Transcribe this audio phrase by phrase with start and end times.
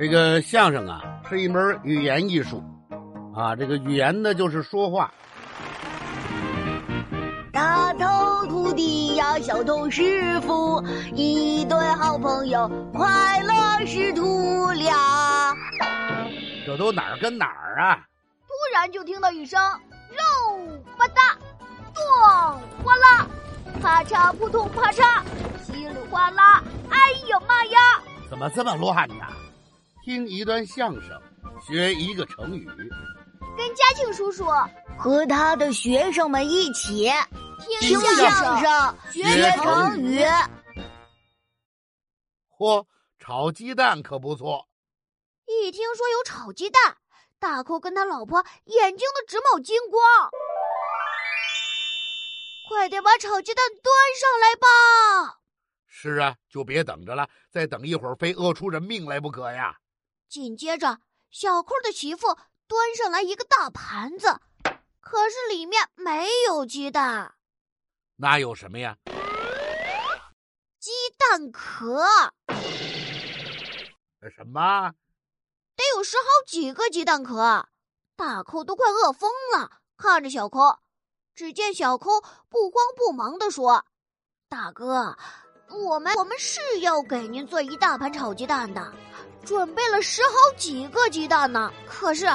[0.00, 2.64] 这个相声啊，是一门语言艺术，
[3.36, 5.12] 啊，这个语言呢就是说话。
[7.52, 10.82] 大头徒弟呀，小头师傅，
[11.14, 15.54] 一对好朋友，快乐师徒俩。
[16.64, 18.00] 这都哪儿跟哪儿啊？
[18.46, 19.60] 突然就听到一声
[20.08, 21.36] 肉吧嗒，
[21.92, 22.02] 咚
[22.82, 23.26] 哗啦，
[23.82, 25.20] 啪嚓扑通啪嚓，
[25.62, 27.78] 稀里哗啦，哎呀妈呀！
[28.30, 29.26] 怎么这么乱呢？
[30.02, 31.20] 听一段相声，
[31.60, 32.66] 学一个成语，
[33.56, 34.46] 跟嘉庆叔叔
[34.98, 37.10] 和他的学生们一起
[37.80, 40.24] 听相声、学成语。
[42.58, 42.86] 嚯，
[43.18, 44.66] 炒鸡蛋可不错。
[45.46, 46.96] 一听说有炒鸡蛋，
[47.38, 50.02] 大寇跟他老婆眼睛都直冒金光。
[52.70, 55.40] 快点把炒鸡蛋端上来吧！
[55.86, 59.76] 是啊，就别等着了，再等一会儿非饿出人命来不可呀！
[60.30, 61.00] 紧接着，
[61.32, 64.38] 小扣的媳妇端上来一个大盘子，
[65.00, 67.34] 可是里面没有鸡蛋，
[68.14, 68.96] 那有什么呀？
[70.78, 72.06] 鸡蛋壳。
[74.36, 74.92] 什么？
[75.74, 77.68] 得有十好几个鸡蛋壳，
[78.14, 79.80] 大寇都快饿疯了。
[79.96, 80.78] 看着小扣，
[81.34, 83.84] 只见小扣不慌不忙地说
[84.48, 85.18] ：“大哥，
[85.70, 88.86] 我们我们是要给您做一大盘炒鸡蛋的。”
[89.42, 92.26] 准备了十好几个鸡蛋呢，可是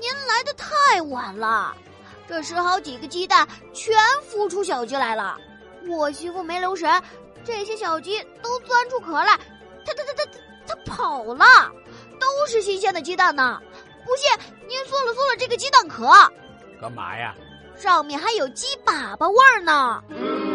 [0.00, 1.72] 您来的太晚了，
[2.28, 3.96] 这十好几个鸡蛋全
[4.28, 5.38] 孵出小鸡来了。
[5.88, 7.00] 我媳妇没留神，
[7.44, 9.38] 这些小鸡都钻出壳来，
[9.86, 10.24] 它它它它
[10.66, 11.46] 它跑了，
[12.18, 13.62] 都是新鲜的鸡蛋呢。
[14.04, 14.28] 不信
[14.66, 16.08] 您嗦了嗦了这个鸡蛋壳，
[16.80, 17.34] 干嘛呀？
[17.76, 20.02] 上面还有鸡粑粑味儿呢。
[20.08, 20.47] 嗯，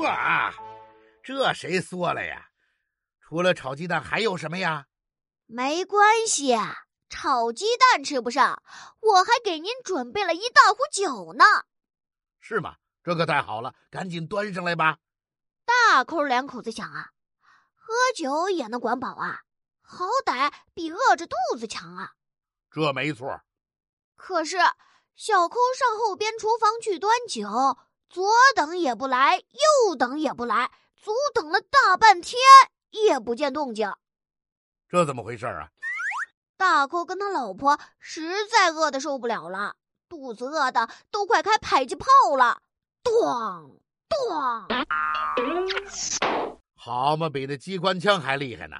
[0.00, 0.54] 不啊，
[1.22, 2.48] 这谁说了呀？
[3.20, 4.86] 除了炒鸡蛋还有什么呀？
[5.44, 6.56] 没关系，
[7.10, 8.62] 炒鸡蛋吃不上，
[9.00, 11.44] 我还给您准备了一大壶酒呢。
[12.38, 12.76] 是吗？
[13.04, 14.96] 这可太好了，赶紧端上来吧。
[15.66, 17.10] 大抠两口子想啊，
[17.74, 19.42] 喝酒也能管饱啊，
[19.82, 22.12] 好歹比饿着肚子强啊。
[22.70, 23.42] 这没错。
[24.16, 24.56] 可是
[25.14, 27.76] 小抠上后边厨房去端酒，
[28.10, 32.38] 左等也不来，右等也不来，足等了大半天。
[32.90, 33.94] 也不见动静，
[34.88, 35.70] 这怎么回事啊？
[36.56, 39.76] 大寇跟他老婆实在饿得受不了了，
[40.08, 42.06] 肚子饿的都快开迫击炮
[42.36, 42.60] 了，
[43.04, 43.78] 咣
[44.08, 44.86] 咣！
[46.74, 48.76] 好嘛，比那机关枪还厉害呢！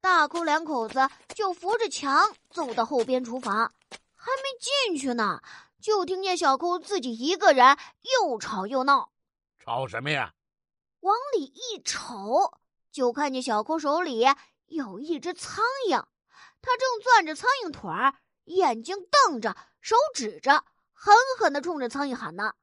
[0.00, 3.74] 大寇两口子就扶着墙走到后边厨房，
[4.14, 5.42] 还没进去呢，
[5.80, 7.76] 就听见小扣自己一个人
[8.20, 9.12] 又吵又闹。
[9.58, 10.34] 吵什么呀？
[11.00, 12.58] 往里一瞅。
[12.90, 14.26] 就看见小扣手里
[14.66, 16.04] 有一只苍蝇，
[16.60, 22.54] 他正攥着苍蝇腿儿，眼睛瞪着，手指着，狠狠的冲着苍蝇喊呢：“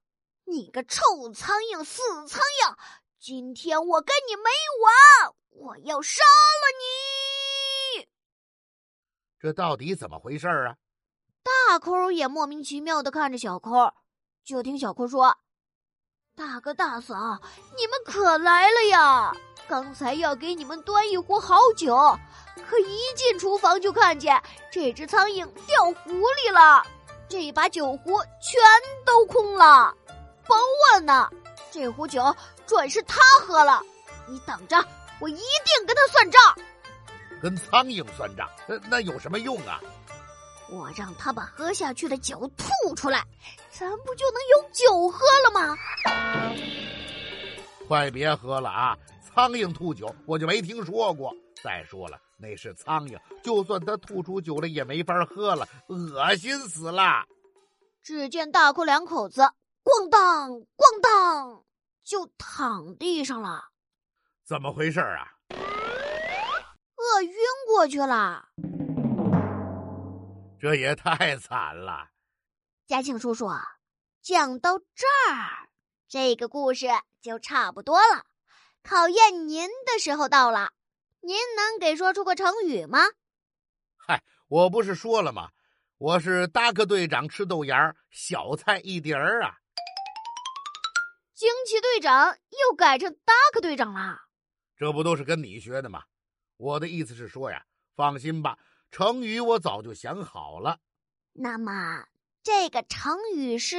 [0.43, 2.77] 你个臭苍蝇，死苍蝇！
[3.19, 4.49] 今天我跟你没
[4.83, 8.07] 完，我要杀了你！”
[9.39, 10.75] 这到底怎么回事啊？
[11.67, 13.91] 大抠也莫名其妙的看着小抠，
[14.43, 15.35] 就听小抠说
[16.35, 17.15] ：“大哥大嫂，
[17.77, 19.31] 你们可来了呀！”
[19.67, 21.95] 刚才要给你们端一壶好酒，
[22.69, 24.39] 可一进厨房就看见
[24.71, 26.85] 这只苍蝇掉壶里了，
[27.27, 28.61] 这把酒壶全
[29.03, 29.91] 都空了。
[30.47, 30.57] 甭
[30.93, 31.27] 问呢，
[31.71, 32.21] 这壶酒
[32.67, 33.81] 准是他喝了。
[34.27, 34.77] 你等着，
[35.19, 36.39] 我一定跟他算账。
[37.41, 38.47] 跟苍蝇算账？
[38.67, 39.81] 那那有什么用啊？
[40.69, 43.23] 我让他把喝下去的酒吐出来，
[43.71, 45.77] 咱不就能有酒喝了吗？
[47.87, 48.97] 快别喝了啊！
[49.21, 51.31] 苍蝇吐酒，我就没听说过。
[51.63, 57.25] 再说了，那是苍蝇，就算它吐出酒来，也没法喝了，恶心死了。
[58.01, 59.41] 只见大寇两口子
[59.83, 61.63] 咣当咣当
[62.03, 63.65] 就躺地上了。
[64.47, 65.27] 怎么回事啊？
[65.49, 67.35] 饿晕
[67.67, 68.47] 过去了。
[70.59, 72.09] 这也太惨了。
[72.85, 73.49] 嘉庆叔叔，
[74.22, 75.69] 讲到这儿，
[76.07, 76.87] 这个故事
[77.22, 78.25] 就差不多了。
[78.84, 80.72] 考验您的时候到了，
[81.22, 82.99] 您能给说出个成语吗？
[83.97, 85.49] 嗨，我不是说了吗？
[85.97, 89.57] 我是大克队长吃豆芽小菜一碟儿啊。
[91.34, 94.19] 惊奇队长又改成大克队长了，
[94.78, 96.03] 这不都是跟你学的吗？
[96.57, 97.66] 我的意思是说呀，
[97.96, 98.57] 放心吧，
[98.97, 100.79] 成语我早就想好了。
[101.33, 102.05] 那么
[102.41, 103.75] 这个成语是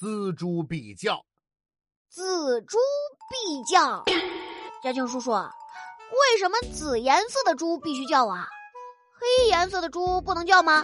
[0.00, 1.26] 锱铢必较。
[2.10, 2.78] 锱铢
[3.28, 4.02] 必较，
[4.82, 8.48] 嘉庆叔叔，为什么紫颜色的猪必须叫啊？
[9.12, 10.82] 黑颜色的猪不能叫吗？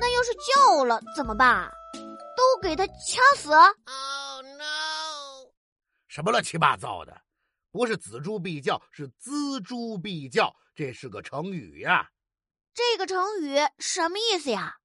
[0.00, 1.70] 那要是叫了怎么办？
[1.94, 5.48] 都给它掐死！Oh no！
[6.08, 7.16] 什么乱七八糟的？
[7.70, 12.10] 不是锱铢必较，是锱铢必较，这是个成语呀。
[12.76, 14.76] 这个成语什么意思呀？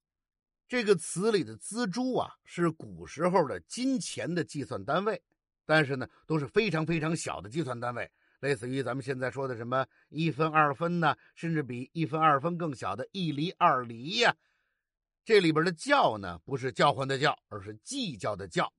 [0.66, 5.22] 这个词里的锱铢啊，是古时候的金钱的计算单位，
[5.66, 8.10] 但是呢，都是非常非常小的计算单位，
[8.40, 14.34] 类似于咱们现在说的什么一分、二分呢，甚至比一分、二分更小的一厘、二厘呀。
[15.22, 18.72] 这里边的“较”呢，不是叫唤的“叫”，而是计较的“较”。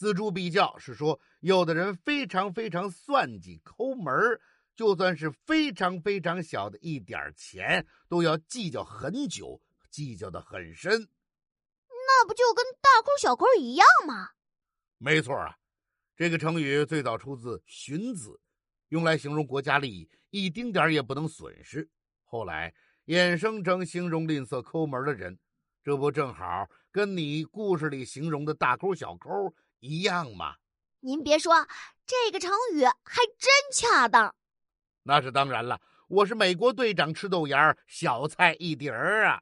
[0.00, 4.40] 锱铢必较是说，有的人非常非常算计、抠门儿，
[4.80, 9.60] 就算是非常非常小的一点钱，都要计较很久，
[9.90, 11.06] 计较的很深。
[11.86, 14.30] 那不就跟大抠小抠一样吗？
[14.96, 15.54] 没错啊，
[16.16, 18.30] 这个成语最早出自《荀子》，
[18.88, 21.86] 用来形容国家利益一丁点也不能损失。
[22.24, 22.72] 后来
[23.04, 25.38] 衍生成形容吝啬抠门的人。
[25.84, 29.28] 这不正好跟你故事里形容的大抠小抠
[29.80, 30.54] 一样吗？
[31.00, 31.68] 您别说，
[32.06, 34.34] 这个成语还真恰当。
[35.02, 39.40] 那是当然了，我是美国队长吃豆芽，小菜一碟儿啊。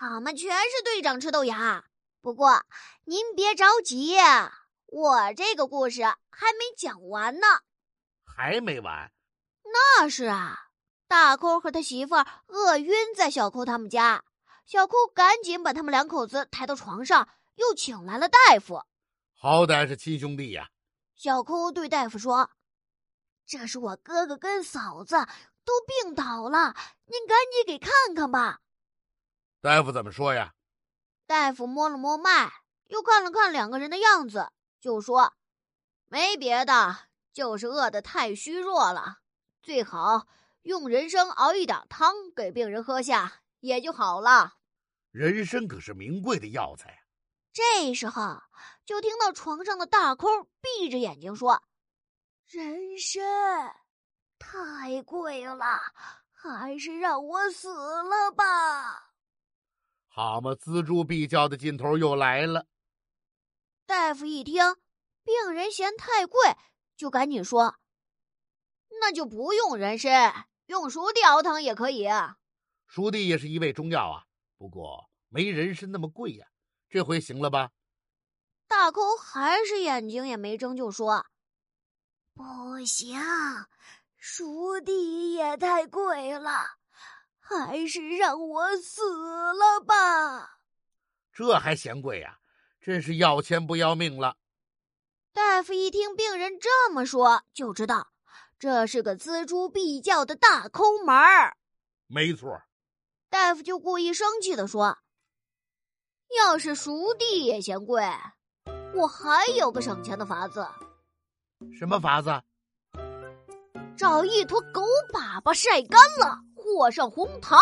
[0.00, 1.84] 俺们全是队长吃豆芽。
[2.20, 2.62] 不过
[3.04, 4.16] 您别着急，
[4.86, 7.46] 我这个故事还没讲完呢。
[8.24, 9.10] 还没完？
[9.64, 10.60] 那是啊。
[11.06, 14.24] 大抠和他媳妇儿饿晕在小抠他们家，
[14.66, 18.82] 小抠赶紧把他们两口子抬到床上，又请来了大夫。
[19.32, 20.68] 好歹是亲兄弟呀！
[21.14, 22.50] 小抠对大夫说
[23.46, 25.16] ：“这是我哥哥跟嫂子
[25.64, 26.74] 都病倒了，
[27.06, 28.60] 您赶紧给看看吧。”
[29.60, 30.54] 大夫怎么说呀？
[31.26, 32.52] 大夫摸了摸脉，
[32.88, 34.50] 又看了看两个人的样子，
[34.80, 35.34] 就说
[36.06, 39.18] ：“没别的，就是饿得太虚弱了，
[39.62, 40.26] 最好。”
[40.64, 44.54] 用人参熬一点汤给病人喝下，也就好了。
[45.10, 47.03] 人参可是名贵的药材啊！
[47.54, 48.42] 这时候，
[48.84, 50.26] 就听到床上的大抠
[50.60, 51.62] 闭着眼睛说
[52.50, 53.72] ：“人参
[54.40, 55.78] 太贵了，
[56.32, 59.12] 还是让我死了吧。”
[60.10, 62.66] 好嘛，锱铢必较的劲头又来了。
[63.86, 64.74] 大夫一听，
[65.22, 66.56] 病人嫌太贵，
[66.96, 67.76] 就赶紧说
[69.00, 72.08] ：“那就不用人参。”用熟地熬汤也可以，
[72.86, 74.24] 熟地也是一味中药啊，
[74.56, 76.46] 不过没人参那么贵呀。
[76.94, 77.72] 这回行了吧？
[78.68, 81.26] 大抠还是眼睛也没睁，就说
[82.32, 83.18] ：“不行，
[84.16, 86.76] 熟地也太贵了，
[87.40, 90.60] 还是让我死了吧。”
[91.34, 92.38] 这还嫌贵呀？
[92.80, 94.36] 真是要钱不要命了。
[95.32, 98.12] 大夫一听病人这么说，就知道。
[98.56, 101.56] 这是个锱铢必较的大抠门儿，
[102.06, 102.62] 没错。
[103.28, 104.98] 大夫就故意生气的说
[106.38, 108.02] ：“要是熟地也嫌贵，
[108.94, 110.66] 我还有个省钱的法子。
[111.78, 112.42] 什么法子？
[113.96, 114.82] 找一坨狗
[115.12, 117.60] 粑粑晒干了，和上红糖，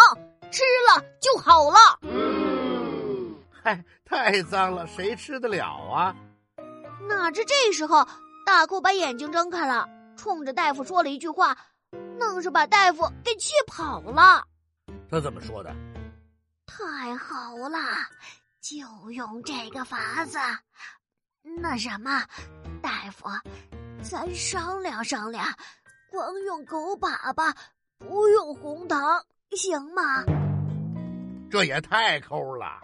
[0.50, 1.78] 吃了就好了。”
[3.62, 6.14] 嗨，太脏了，谁吃得了啊？
[7.08, 8.06] 哪知这时候，
[8.46, 9.88] 大寇把眼睛睁开了。
[10.16, 11.56] 冲着大夫说了一句话，
[12.18, 14.44] 愣是把大夫给气跑了。
[15.10, 15.74] 他怎么说的？
[16.66, 17.78] 太好了，
[18.62, 20.38] 就用这个法子。
[21.60, 22.24] 那什么，
[22.80, 23.28] 大夫，
[24.08, 25.44] 咱商量商量，
[26.12, 27.52] 光用狗粑粑，
[27.98, 29.00] 不用红糖，
[29.50, 30.24] 行吗？
[31.50, 32.80] 这也太抠了。